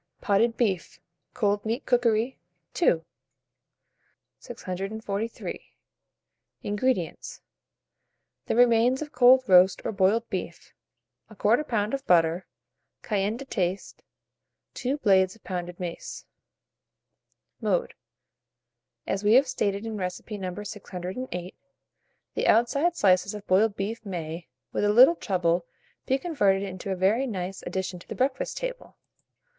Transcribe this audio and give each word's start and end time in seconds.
POTTED 0.19 0.57
BEEF 0.57 0.99
(Cold 1.35 1.63
Meat 1.63 1.85
Cookery). 1.85 2.39
II. 2.81 3.03
643. 4.39 5.63
INGREDIENTS. 6.63 7.41
The 8.47 8.55
remains 8.55 9.03
of 9.03 9.11
cold 9.11 9.43
roast 9.45 9.83
or 9.85 9.91
boiled 9.91 10.27
beef, 10.27 10.73
1/4 11.29 11.63
lb. 11.65 11.93
of 11.93 12.07
butter, 12.07 12.47
cayenne 13.03 13.37
to 13.37 13.45
taste, 13.45 14.01
2 14.73 14.97
blades 14.97 15.35
of 15.35 15.43
pounded 15.43 15.79
mace. 15.79 16.25
Mode. 17.61 17.93
As 19.05 19.23
we 19.23 19.33
have 19.35 19.47
stated 19.47 19.85
in 19.85 19.97
recipe 19.97 20.39
No. 20.39 20.63
608, 20.63 21.53
the 22.33 22.47
outside 22.47 22.95
slices 22.95 23.35
of 23.35 23.45
boiled 23.45 23.75
beef 23.75 24.03
may, 24.03 24.47
with 24.71 24.83
a 24.83 24.89
little 24.91 25.15
trouble, 25.15 25.67
be 26.07 26.17
converted 26.17 26.63
into 26.63 26.89
a 26.89 26.95
very 26.95 27.27
nice 27.27 27.61
addition 27.61 27.99
to 27.99 28.07
the 28.07 28.15
breakfast 28.15 28.57
table. 28.57 28.97